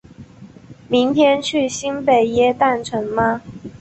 [0.87, 3.43] 明天去新北耶诞城吗？